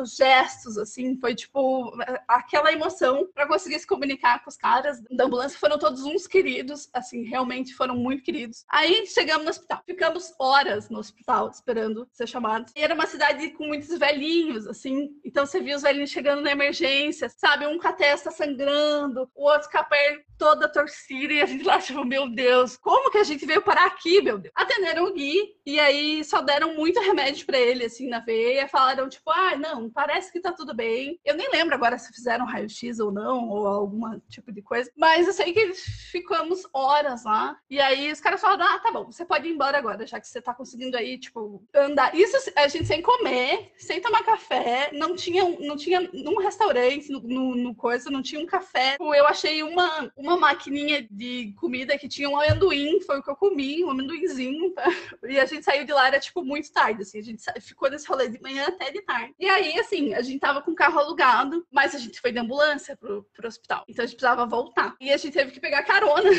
[0.00, 1.92] Os gestos, assim, foi, tipo,
[2.28, 5.58] aquela emoção pra conseguir se comunicar com os caras da ambulância.
[5.58, 8.64] Foram todos uns queridos, assim, realmente foram muito queridos.
[8.68, 12.72] Aí chegamos no hospital, ficamos horas no hospital esperando ser chamados.
[12.76, 16.52] E era uma cidade com muitos velhinhos, assim, então você via os velhinhos chegando na
[16.52, 17.66] emergência, sabe?
[17.66, 21.62] Um com a testa sangrando, o outro com a perna toda torcida, e a gente
[21.64, 24.52] lá, tipo, meu Deus, como que a gente veio parar aqui, meu Deus?
[24.56, 29.06] Atenderam o Gui, e aí só deram muito remédio para ele, assim, na veia, falaram,
[29.06, 31.20] tipo, ah, não, parece que tá tudo bem.
[31.26, 35.26] Eu nem lembro agora se fizeram raio-x ou não, ou algum tipo de coisa, mas
[35.26, 37.56] eu sei que ficamos horas lá.
[37.68, 40.28] E aí os caras falaram: ah, tá bom, você pode ir embora agora, já que
[40.28, 42.14] você tá conseguindo aí, tipo, andar.
[42.14, 47.20] Isso a gente sem comer, sem tomar café, não tinha, não tinha um restaurante no,
[47.20, 48.96] no, no coisa, não tinha um café.
[49.00, 53.36] Eu achei uma, uma maquininha de comida que tinha um amendoim, foi o que eu
[53.36, 54.72] comi, um amendoinzinho.
[54.72, 54.84] Tá?
[55.30, 58.08] E a gente saiu de lá, era tipo muito tarde, assim, a gente ficou nesse
[58.08, 59.32] rolê de manhã até de tarde.
[59.38, 62.38] E aí, assim, a gente tava com o carro alugado, mas a gente foi de
[62.38, 63.84] ambulância pro, pro hospital.
[63.88, 64.96] Então a gente precisava voltar.
[65.00, 66.30] E a gente teve que pegar carona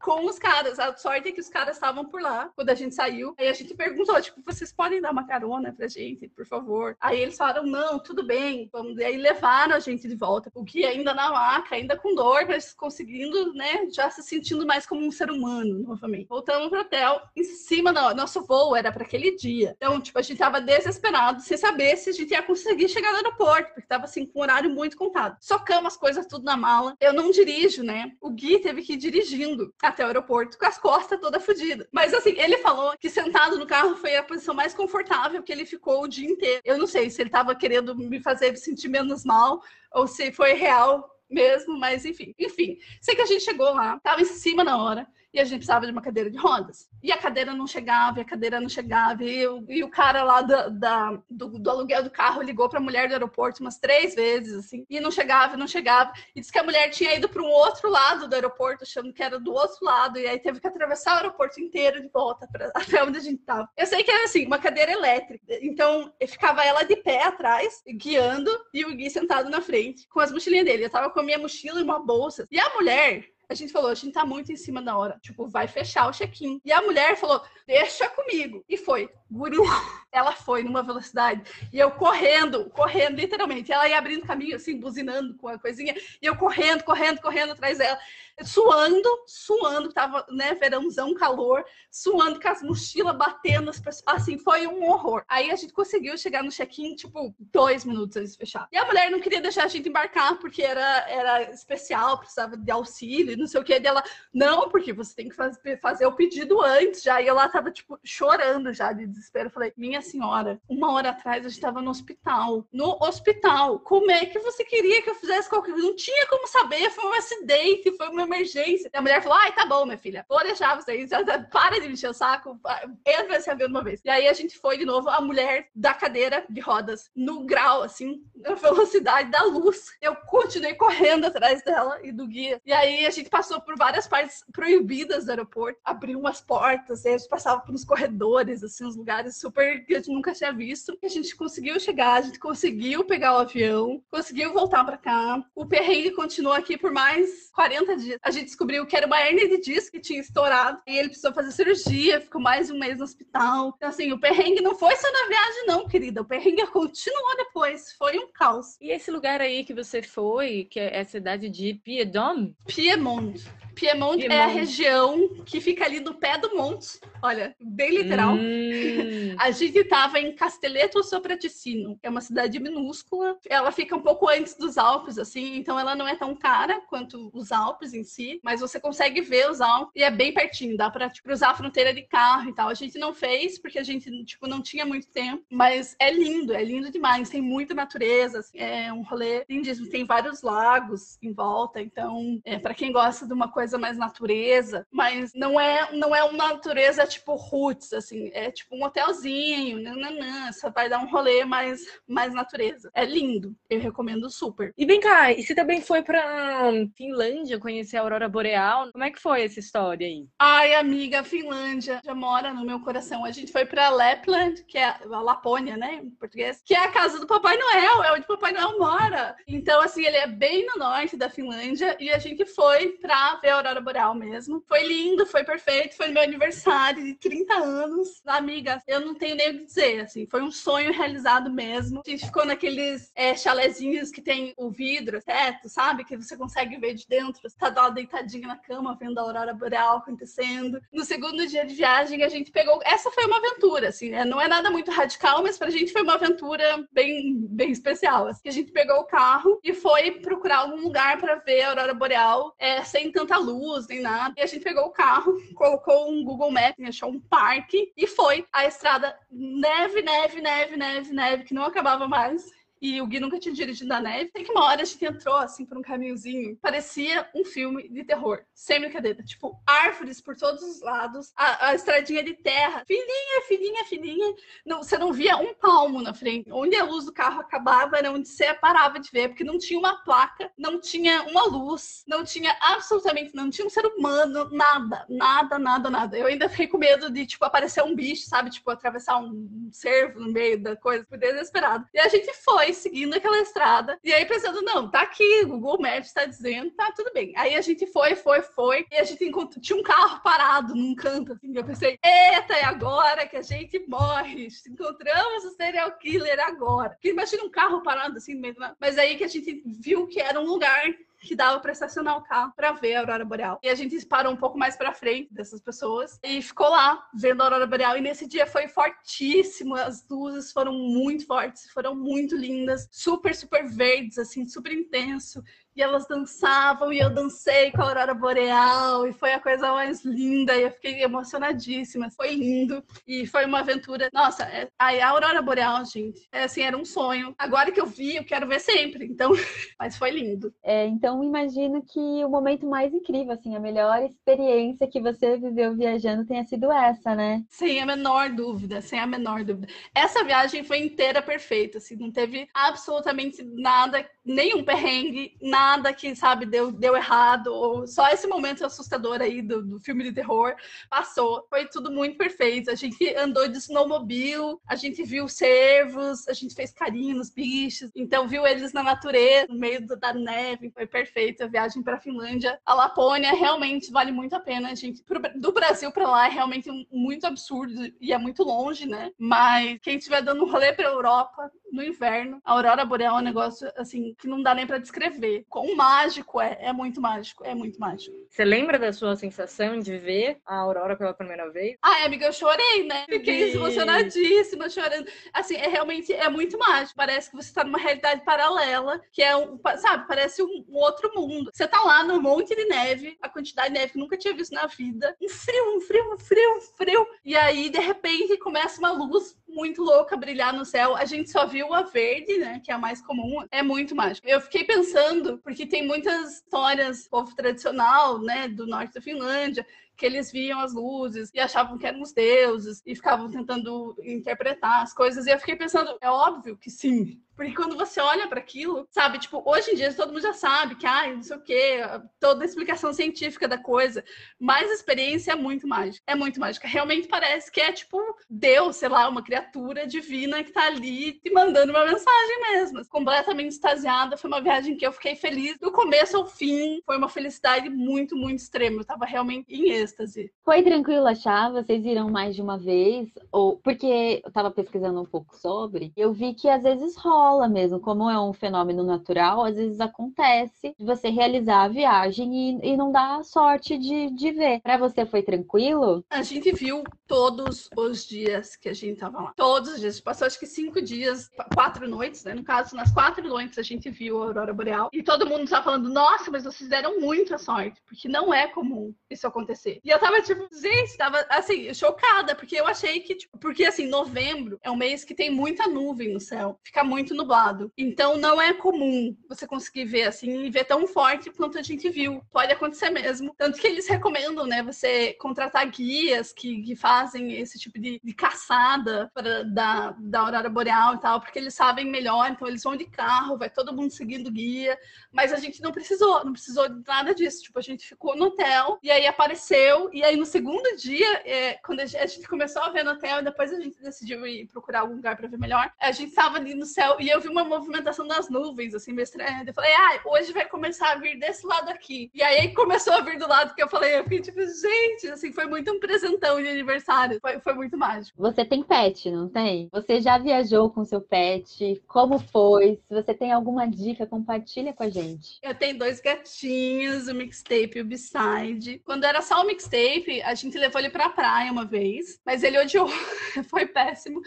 [0.00, 0.78] com os caras.
[0.78, 3.34] A sorte é que os caras estavam por lá quando a gente saiu.
[3.38, 6.96] Aí a gente perguntou, tipo, vocês podem dar uma carona pra gente, por favor?
[7.00, 8.98] Aí eles falaram, não, tudo bem, vamos.
[8.98, 10.50] E aí levaram a gente de volta.
[10.54, 14.86] O que ainda na maca, ainda com dor, mas conseguindo, né, já se sentindo mais
[14.86, 16.26] como um ser humano novamente.
[16.28, 19.74] Voltamos pro hotel, em cima nosso voo era para aquele dia.
[19.76, 23.16] Então, tipo, a gente tava desesperado, sem saber se a gente ia conseguir chegar no
[23.16, 25.36] aeroporto, porque tava assim, com um horário muito contado.
[25.40, 26.94] Socamos as coisas tudo na mala.
[27.00, 28.12] Eu não dirijo, né?
[28.20, 31.88] O Gui teve que ir dirigindo até o aeroporto com as costas toda fodida.
[31.92, 35.64] Mas assim, ele falou que sentado no carro foi a posição mais confortável que ele
[35.64, 36.62] ficou o dia inteiro.
[36.64, 39.60] Eu não sei se ele tava querendo me fazer sentir menos mal
[39.92, 42.34] ou se foi real mesmo, mas enfim.
[42.38, 45.58] Enfim, sei que a gente chegou lá, tava em cima na hora e a gente
[45.58, 46.88] precisava de uma cadeira de rodas.
[47.02, 50.22] E a cadeira não chegava, e a cadeira não chegava, e, eu, e o cara
[50.22, 53.76] lá da, da do, do, aluguel do carro ligou para a mulher do aeroporto umas
[53.76, 56.12] três vezes, assim, e não chegava, não chegava.
[56.36, 59.22] E disse que a mulher tinha ido para um outro lado do aeroporto, achando que
[59.22, 62.70] era do outro lado, e aí teve que atravessar o aeroporto inteiro de volta pra,
[62.72, 63.68] até onde a gente estava.
[63.76, 68.50] Eu sei que era assim, uma cadeira elétrica, então ficava ela de pé atrás, guiando,
[68.72, 70.84] e o Gui sentado na frente, com as mochilinhas dele.
[70.84, 72.46] Eu tava com a minha mochila e uma bolsa.
[72.50, 75.18] E a mulher, a gente falou, a gente tá muito em cima da hora.
[75.20, 76.60] Tipo, vai fechar o check-in.
[76.64, 78.64] E a mulher falou, deixa comigo.
[78.68, 79.10] E foi.
[79.30, 79.56] Guri,
[80.12, 81.42] ela foi numa velocidade.
[81.72, 83.72] E eu correndo, correndo, literalmente.
[83.72, 85.94] Ela ia abrindo caminho, assim, buzinando com a coisinha.
[86.20, 87.98] E eu correndo, correndo, correndo atrás dela.
[88.42, 91.64] Suando, suando, tava, né, verãozão, calor.
[91.90, 93.70] Suando com as mochilas batendo.
[93.70, 95.24] As pessoas, assim, foi um horror.
[95.28, 98.68] Aí a gente conseguiu chegar no check-in, tipo, dois minutos antes de fechar.
[98.72, 102.70] E a mulher não queria deixar a gente embarcar, porque era, era especial, precisava de
[102.70, 103.78] auxílio, não sei o que.
[103.78, 107.22] dela, não, porque você tem que faz, fazer o pedido antes já.
[107.22, 109.50] E ela tava, tipo, chorando já de desespero.
[109.50, 112.66] Falei, minha senhora, uma hora atrás a gente tava no hospital.
[112.72, 113.78] No hospital.
[113.78, 115.86] Como é que você queria que eu fizesse qualquer coisa?
[115.86, 118.90] Não tinha como saber, foi um acidente, foi uma emergência.
[118.92, 121.10] E a mulher falou, ai, tá bom, minha filha, vou deixar vocês,
[121.50, 122.58] para de me encher o saco,
[123.06, 124.00] entra esse avião de uma vez.
[124.04, 127.82] E aí a gente foi de novo, a mulher da cadeira de rodas, no grau,
[127.82, 129.90] assim, na velocidade da luz.
[130.00, 132.60] Eu continuei correndo atrás dela e do guia.
[132.64, 137.08] E aí a gente passou por várias partes proibidas do aeroporto, abriu umas portas, e
[137.08, 140.52] a gente passava por uns corredores, assim, uns lugares super que a gente nunca tinha
[140.52, 140.96] visto.
[141.02, 145.44] A gente conseguiu chegar, a gente conseguiu pegar o avião, conseguiu voltar para cá.
[145.54, 148.13] O perrengue continuou aqui por mais 40 dias.
[148.22, 151.32] A gente descobriu que era uma hernia de disco que tinha estourado e ele precisou
[151.32, 153.72] fazer cirurgia, ficou mais de um mês no hospital.
[153.76, 156.22] Então, assim, o perrengue não foi só na viagem, não, querida.
[156.22, 157.92] O perrengue continuou depois.
[157.98, 158.76] Foi um caos.
[158.80, 162.54] E esse lugar aí que você foi, que é a cidade de Piedmont?
[162.66, 163.44] Piedmont.
[163.74, 167.00] Piemonte, é a região que fica ali do pé do monte.
[167.22, 168.34] Olha, bem literal.
[168.34, 169.34] Hum.
[169.38, 173.36] A gente estava em Castelletto Sopraticino, é uma cidade minúscula.
[173.48, 177.30] Ela fica um pouco antes dos Alpes, assim, então ela não é tão cara quanto
[177.32, 180.90] os Alpes em si, mas você consegue ver os Alpes e é bem pertinho, dá
[180.90, 182.68] para tipo, cruzar a fronteira de carro e tal.
[182.68, 186.54] A gente não fez porque a gente tipo não tinha muito tempo, mas é lindo,
[186.54, 187.28] é lindo demais.
[187.30, 189.88] Tem muita natureza, assim, é um rolê lindíssimo.
[189.88, 193.96] Tem vários lagos em volta, então é para quem gosta de uma coisa coisa mais
[193.96, 199.82] natureza, mas não é não é uma natureza tipo roots, assim, é tipo um hotelzinho,
[199.82, 202.90] nananã, só vai dar um rolê mais, mais natureza.
[202.94, 204.72] É lindo, eu recomendo super.
[204.76, 208.92] E vem cá, e você também foi pra Finlândia conhecer a Aurora Boreal?
[208.92, 210.26] Como é que foi essa história aí?
[210.38, 213.24] Ai, amiga, a Finlândia já mora no meu coração.
[213.24, 216.92] A gente foi pra Lapland, que é a Lapônia, né, em português, que é a
[216.92, 219.34] casa do Papai Noel, é onde o Papai Noel mora.
[219.48, 223.53] Então, assim, ele é bem no norte da Finlândia e a gente foi pra ver
[223.56, 224.62] Aurora Boreal mesmo.
[224.66, 228.22] Foi lindo, foi perfeito, foi meu aniversário de 30 anos.
[228.26, 232.02] Amiga, eu não tenho nem o que dizer, assim, foi um sonho realizado mesmo.
[232.06, 236.04] A gente ficou naqueles é, chalezinhos que tem o vidro, teto, sabe?
[236.04, 237.42] Que você consegue ver de dentro.
[237.42, 240.80] Você tá lá deitadinho na cama, vendo a Aurora Boreal acontecendo.
[240.92, 242.80] No segundo dia de viagem, a gente pegou.
[242.84, 244.24] Essa foi uma aventura, assim, né?
[244.24, 248.26] Não é nada muito radical, mas pra gente foi uma aventura bem, bem especial.
[248.26, 248.48] Assim.
[248.48, 252.54] A gente pegou o carro e foi procurar algum lugar para ver a Aurora Boreal
[252.58, 254.34] é, sem tanta luz nem nada.
[254.36, 258.44] E a gente pegou o carro, colocou um Google Maps, achou um parque e foi.
[258.52, 262.50] A estrada, neve, neve, neve, neve, neve, que não acabava mais.
[262.84, 264.30] E o Gui nunca tinha dirigido na neve.
[264.30, 268.04] Tem que uma hora a gente entrou assim por um caminhozinho, parecia um filme de
[268.04, 269.22] terror, sem brincadeira.
[269.22, 274.34] Tipo, árvores por todos os lados, a, a estradinha de terra, fininha, fininha, fininha.
[274.66, 276.52] Não, você não via um palmo na frente.
[276.52, 279.78] Onde a luz do carro acabava era onde você parava de ver, porque não tinha
[279.78, 285.06] uma placa, não tinha uma luz, não tinha absolutamente, não tinha um ser humano, nada,
[285.08, 286.18] nada, nada, nada.
[286.18, 288.50] Eu ainda fiquei com medo de, tipo, aparecer um bicho, sabe?
[288.50, 291.86] Tipo, atravessar um cervo no meio da coisa, fui desesperado.
[291.94, 296.12] E a gente foi seguindo aquela estrada, e aí pensando, não, tá aqui, Google Maps
[296.12, 297.32] tá dizendo, tá tudo bem.
[297.36, 300.94] Aí a gente foi, foi, foi, e a gente encontrou, tinha um carro parado num
[300.94, 306.38] canto, assim, eu pensei, eita, é agora que a gente morre, encontramos o serial killer
[306.40, 306.90] agora.
[306.90, 308.56] Porque imagina um carro parado assim no meio.
[308.80, 310.84] Mas aí que a gente viu que era um lugar
[311.24, 313.58] que dava para estacionar o carro para ver a aurora boreal.
[313.62, 317.40] E a gente parou um pouco mais para frente dessas pessoas e ficou lá vendo
[317.40, 317.96] a aurora boreal.
[317.96, 323.66] E nesse dia foi fortíssimo, as luzes foram muito fortes, foram muito lindas, super super
[323.66, 325.42] verdes assim, super intenso
[325.76, 330.04] e elas dançavam e eu dancei com a aurora boreal e foi a coisa mais
[330.04, 332.10] linda e eu fiquei emocionadíssima.
[332.10, 334.08] Foi lindo e foi uma aventura.
[334.12, 337.34] Nossa, é, a aurora boreal, gente, é assim, era um sonho.
[337.36, 339.06] Agora que eu vi, eu quero ver sempre.
[339.06, 339.32] Então,
[339.78, 340.54] mas foi lindo.
[340.62, 345.74] É, então imagino que o momento mais incrível, assim, a melhor experiência que você viveu
[345.74, 347.42] viajando tenha sido essa, né?
[347.48, 349.72] Sem a menor dúvida, sem a menor dúvida.
[349.94, 356.14] Essa viagem foi inteira perfeita, assim, não teve absolutamente nada, nenhum perrengue, nada nada que,
[356.14, 360.54] sabe, deu, deu errado, ou só esse momento assustador aí do, do filme de terror
[360.90, 361.46] passou.
[361.48, 362.70] Foi tudo muito perfeito.
[362.70, 367.90] A gente andou de snowmobile, a gente viu cervos, a gente fez carinho nos bichos,
[367.94, 370.70] então viu eles na natureza, no meio da neve.
[370.70, 371.42] Foi perfeito.
[371.42, 374.70] A viagem para Finlândia, a Lapônia realmente vale muito a pena.
[374.70, 378.86] A gente pro, do Brasil para lá é realmente muito absurdo e é muito longe,
[378.86, 379.10] né?
[379.18, 382.40] Mas quem estiver dando um rolê para Europa, no inverno.
[382.44, 385.44] A aurora boreal é um negócio assim que não dá nem para descrever.
[385.48, 388.16] Quão mágico é, é muito mágico, é muito mágico.
[388.30, 391.76] Você lembra da sua sensação de ver a aurora pela primeira vez?
[391.82, 393.04] Ai, amiga, eu chorei, né?
[393.08, 393.54] Fiquei e...
[393.54, 395.08] emocionadíssima, chorando.
[395.32, 396.96] Assim, é realmente é muito mágico.
[396.96, 401.10] Parece que você tá numa realidade paralela, que é um, sabe, parece um, um outro
[401.14, 401.50] mundo.
[401.52, 404.52] Você tá lá num monte de neve, a quantidade de neve que nunca tinha visto
[404.52, 405.16] na vida.
[405.20, 407.06] Um frio, um frio, um frio, um frio.
[407.24, 410.96] E aí, de repente, começa uma luz muito louca brilhar no céu.
[410.96, 412.60] A gente só viu a verde, né?
[412.62, 413.44] Que é a mais comum.
[413.50, 414.28] É muito mágico.
[414.28, 418.48] Eu fiquei pensando, porque tem muitas histórias povo tradicional, né?
[418.48, 422.82] Do norte da Finlândia, que eles viam as luzes e achavam que eram os deuses
[422.84, 425.26] e ficavam tentando interpretar as coisas.
[425.26, 427.20] E eu fiquei pensando, é óbvio que sim.
[427.36, 430.76] Porque quando você olha para aquilo, sabe, tipo, hoje em dia todo mundo já sabe
[430.76, 431.80] que, ai, não sei o quê,
[432.20, 434.04] toda a explicação científica da coisa,
[434.38, 436.02] mas a experiência é muito mágica.
[436.06, 436.68] É muito mágica.
[436.68, 437.98] Realmente parece que é, tipo,
[438.30, 442.86] Deus, sei lá, uma criatura divina que tá ali te mandando uma mensagem mesmo.
[442.88, 444.16] Completamente extasiada.
[444.16, 446.80] Foi uma viagem que eu fiquei feliz do começo ao fim.
[446.86, 448.80] Foi uma felicidade muito, muito extrema.
[448.80, 450.32] Eu tava realmente em êxtase.
[450.44, 451.50] Foi tranquilo achar?
[451.50, 453.08] Vocês viram mais de uma vez?
[453.32, 457.80] Ou porque eu tava pesquisando um pouco sobre, eu vi que às vezes rola mesmo,
[457.80, 462.76] como é um fenômeno natural, às vezes acontece de você realizar a viagem e, e
[462.76, 464.60] não dar sorte de, de ver.
[464.60, 466.04] Para você foi tranquilo?
[466.10, 469.32] A gente viu todos os dias que a gente tava lá.
[469.36, 470.00] Todos os dias.
[470.00, 472.34] Passou acho que cinco dias, quatro noites, né?
[472.34, 474.88] No caso, nas quatro noites a gente viu a Aurora Boreal.
[474.92, 478.94] E todo mundo tava falando, nossa, mas vocês deram muita sorte, porque não é comum
[479.10, 479.80] isso acontecer.
[479.84, 483.86] E eu tava, tipo, gente, tava, assim, chocada, porque eu achei que, tipo, porque, assim,
[483.86, 487.72] novembro é um mês que tem muita nuvem no céu, fica muito nublado.
[487.76, 491.88] Então, não é comum você conseguir ver, assim, e ver tão forte quanto a gente
[491.88, 492.22] viu.
[492.32, 493.34] Pode acontecer mesmo.
[493.36, 498.14] Tanto que eles recomendam, né, você contratar guias que, que fazem esse tipo de, de
[498.14, 502.76] caçada pra, da, da aurora boreal e tal, porque eles sabem melhor, então eles vão
[502.76, 504.78] de carro, vai todo mundo seguindo guia,
[505.12, 507.42] mas a gente não precisou, não precisou de nada disso.
[507.42, 511.54] Tipo, a gente ficou no hotel e aí apareceu e aí no segundo dia, é,
[511.64, 514.80] quando a gente começou a ver no hotel, e depois a gente decidiu ir procurar
[514.80, 517.44] algum lugar para ver melhor, a gente estava ali no céu e eu vi uma
[517.44, 519.44] movimentação das nuvens, assim, meio estranha.
[519.46, 522.10] Eu falei, ah, hoje vai começar a vir desse lado aqui.
[522.14, 525.30] E aí começou a vir do lado que eu falei, eu fiquei tipo, gente, assim,
[525.30, 527.18] foi muito um presentão de aniversário.
[527.20, 528.16] Foi, foi muito mágico.
[528.18, 529.68] Você tem pet, não tem?
[529.70, 531.82] Você já viajou com seu pet?
[531.86, 532.80] Como foi?
[532.88, 535.38] Se você tem alguma dica, compartilha com a gente.
[535.42, 538.80] Eu tenho dois gatinhos, o mixtape e o beside.
[538.82, 542.58] Quando era só o mixtape, a gente levou ele pra praia uma vez, mas ele
[542.58, 542.88] odiou,
[543.50, 544.22] foi péssimo.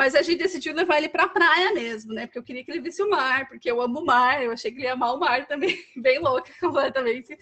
[0.00, 2.24] Mas a gente decidiu levar ele pra praia mesmo, né?
[2.24, 4.72] Porque eu queria que ele visse o mar, porque eu amo o mar, eu achei
[4.72, 7.36] que ele ia amar o mar também, bem louca completamente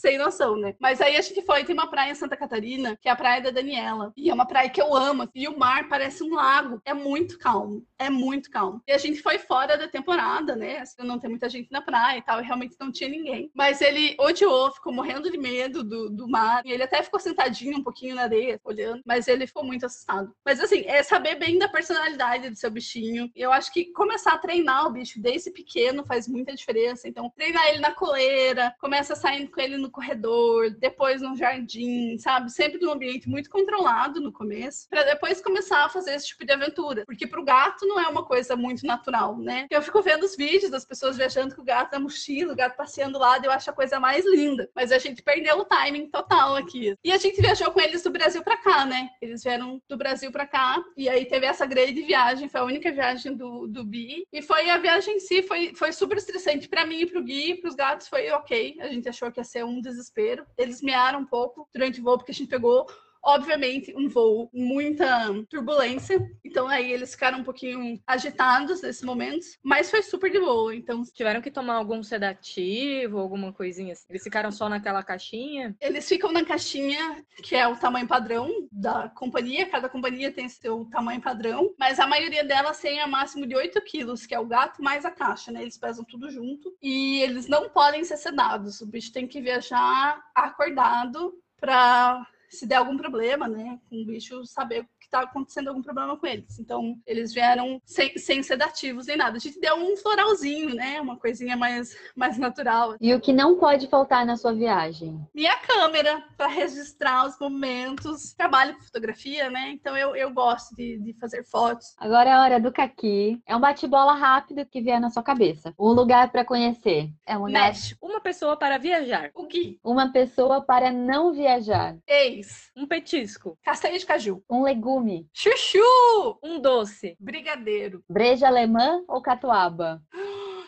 [0.00, 0.74] sem noção, né?
[0.80, 3.42] Mas aí a gente foi, tem uma praia em Santa Catarina, que é a Praia
[3.42, 4.12] da Daniela.
[4.16, 5.28] E é uma praia que eu amo.
[5.34, 6.80] E o mar parece um lago.
[6.84, 7.86] É muito calmo.
[7.98, 8.82] É muito calmo.
[8.88, 10.78] E a gente foi fora da temporada, né?
[10.78, 12.40] Assim, não tem muita gente na praia e tal.
[12.40, 13.50] E realmente não tinha ninguém.
[13.54, 16.62] Mas ele odiou, ficou morrendo de medo do, do mar.
[16.64, 19.02] E ele até ficou sentadinho um pouquinho na areia, olhando.
[19.04, 20.34] Mas ele ficou muito assustado.
[20.44, 23.30] Mas assim, é saber bem da personalidade do seu bichinho.
[23.36, 27.06] Eu acho que começar a treinar o bicho desde pequeno faz muita diferença.
[27.06, 32.50] Então, treinar ele na coleira, começa saindo com ele no corredor, depois no jardim, sabe?
[32.50, 36.52] Sempre num ambiente muito controlado no começo, para depois começar a fazer esse tipo de
[36.52, 37.04] aventura.
[37.04, 39.66] Porque pro gato não é uma coisa muito natural, né?
[39.70, 42.76] Eu fico vendo os vídeos das pessoas viajando com o gato na mochila, o gato
[42.76, 44.70] passeando lá, eu acho a coisa mais linda.
[44.74, 46.94] Mas a gente perdeu o timing total aqui.
[47.04, 49.10] E a gente viajou com eles do Brasil para cá, né?
[49.20, 52.90] Eles vieram do Brasil para cá, e aí teve essa grande viagem, foi a única
[52.90, 54.26] viagem do, do Bi.
[54.32, 57.56] E foi a viagem em si, foi, foi super estressante para mim e pro Gui,
[57.56, 58.76] pros gatos foi ok.
[58.80, 60.46] A gente achou que ia ser um desespero.
[60.56, 62.86] Eles mearam um pouco durante o voo, porque a gente pegou
[63.22, 66.20] obviamente, um voo muita turbulência.
[66.44, 70.74] Então aí eles ficaram um pouquinho agitados nesse momento, mas foi super de boa.
[70.74, 74.06] Então tiveram que tomar algum sedativo, alguma coisinha assim.
[74.08, 75.76] Eles ficaram só naquela caixinha?
[75.80, 79.68] Eles ficam na caixinha, que é o tamanho padrão da companhia.
[79.68, 83.80] Cada companhia tem seu tamanho padrão, mas a maioria delas tem a máximo de 8
[83.82, 85.62] quilos, que é o gato mais a caixa, né?
[85.62, 88.80] Eles pesam tudo junto e eles não podem ser sedados.
[88.80, 94.44] O bicho tem que viajar acordado para se der algum problema, né, com o bicho,
[94.44, 96.58] saber tá acontecendo algum problema com eles.
[96.58, 99.36] Então, eles vieram sem, sem sedativos nem nada.
[99.36, 102.96] A gente deu um floralzinho, né, uma coisinha mais, mais natural.
[103.00, 105.20] E o que não pode faltar na sua viagem?
[105.34, 108.34] Minha câmera, para registrar os momentos.
[108.34, 111.94] Trabalho com fotografia, né, então eu, eu gosto de, de fazer fotos.
[111.98, 113.40] Agora é a hora do caqui.
[113.46, 115.74] É um bate-bola rápido que vier na sua cabeça.
[115.78, 117.10] Um lugar para conhecer.
[117.26, 118.06] É um México.
[118.06, 119.30] Uma pessoa para viajar.
[119.34, 119.78] O Gui.
[119.82, 121.96] Uma pessoa para não viajar.
[122.06, 122.70] Ex.
[122.76, 123.58] Um petisco.
[123.62, 124.42] Castanha de caju.
[124.48, 124.99] Um legume.
[125.32, 126.38] Chuchu.
[126.42, 127.16] Um doce.
[127.18, 128.04] Brigadeiro.
[128.08, 130.02] Breja alemã ou catuaba?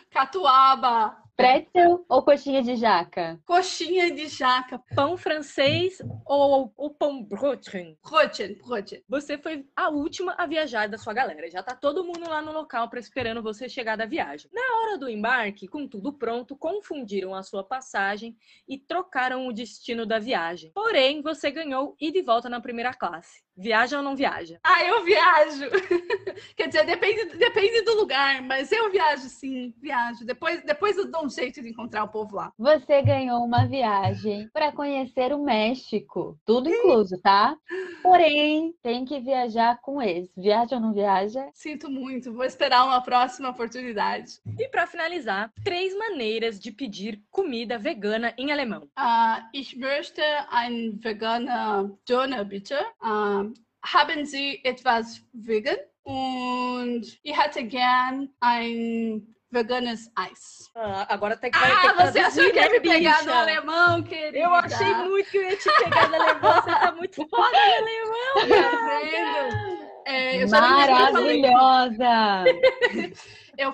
[0.09, 1.23] Catuaba.
[1.35, 3.39] Pretzel ou coxinha de jaca?
[3.45, 4.79] Coxinha de jaca.
[4.95, 7.97] Pão francês ou, ou pão brooklyn?
[8.03, 9.01] Brooklyn, Brooklyn.
[9.09, 11.49] Você foi a última a viajar da sua galera.
[11.49, 14.49] Já tá todo mundo lá no local esperando você chegar da viagem.
[14.53, 20.05] Na hora do embarque, com tudo pronto, confundiram a sua passagem e trocaram o destino
[20.05, 20.71] da viagem.
[20.75, 23.43] Porém, você ganhou e volta na primeira classe.
[23.55, 24.59] Viaja ou não viaja?
[24.63, 25.69] Ah, eu viajo.
[26.55, 30.25] Quer dizer, depende, depende do lugar, mas eu viajo sim, viajo.
[30.25, 32.51] Depois, depois eu dou um jeito de encontrar o povo lá.
[32.57, 36.37] Você ganhou uma viagem para conhecer o México.
[36.45, 37.55] Tudo incluso, tá?
[38.01, 40.29] Porém, tem que viajar com eles.
[40.35, 41.47] Viaja ou não viaja?
[41.53, 44.39] Sinto muito, vou esperar uma próxima oportunidade.
[44.59, 48.83] E para finalizar, três maneiras de pedir comida vegana em alemão.
[48.97, 52.75] Uh, ich möchte ein veganer Döner, bitte.
[53.01, 53.52] Uh,
[53.83, 55.77] haben Sie etwas vegan?
[56.03, 60.69] Und ich hätte gern ein veganes Eis.
[60.75, 63.23] Ah, agora tem que Ah, vai ter que você achou que ia né, me pegar
[63.23, 64.37] no alemão, querida?
[64.37, 66.53] Eu achei muito que eu ia te pegar no alemão.
[66.55, 68.71] Você tá muito foda no alemão.
[68.71, 69.82] Tá vendo?
[70.05, 70.49] É, eu.
[70.49, 72.43] Maravilhosa!
[73.57, 73.71] Eu,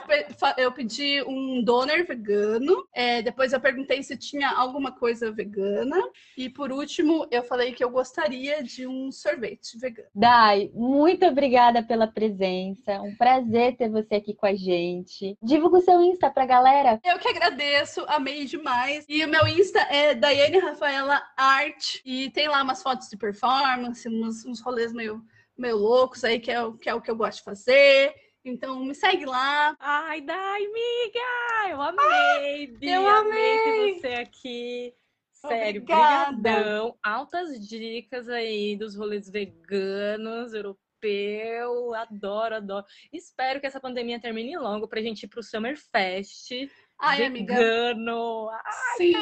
[0.58, 2.86] eu pedi um doner vegano.
[2.94, 5.96] é, depois eu perguntei se tinha alguma coisa vegana.
[6.38, 10.10] E por último, eu falei que eu gostaria de um sorvete vegano.
[10.14, 13.02] Dai, muito obrigada pela presença.
[13.02, 15.38] Um prazer ter você aqui com a gente.
[15.42, 17.00] Divulga o seu Insta pra galera.
[17.04, 19.06] Eu que agradeço, amei demais.
[19.08, 22.00] E o meu Insta é Daiane Rafaela Art.
[22.04, 25.22] E tem lá umas fotos de performance, uns, uns rolês meio,
[25.60, 28.14] meio loucos aí, que é, o- que é o que eu gosto de fazer.
[28.44, 29.76] Então me segue lá.
[29.80, 31.70] Ai, Dai, amiga!
[31.72, 34.94] Eu amei, Bi, eu amei ter você aqui.
[35.34, 36.32] Sério, Obrigada.
[36.36, 36.98] brigadão.
[37.04, 41.94] Altas dicas aí dos rolês veganos, europeu.
[41.96, 42.86] Adoro, adoro.
[43.14, 46.52] Espero que essa pandemia termine logo pra gente ir pro Summer Fest
[47.00, 47.56] Ai, amiga.
[47.56, 48.50] vegano.
[48.50, 48.64] Ai,
[48.98, 49.14] Sim,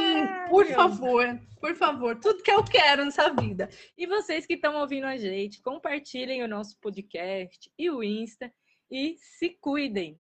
[0.50, 0.76] por caralho.
[0.76, 2.20] favor, por favor.
[2.20, 3.70] Tudo que eu quero nessa vida.
[3.98, 8.52] E vocês que estão ouvindo a gente, compartilhem o nosso podcast e o Insta
[8.90, 10.16] e se cuidem.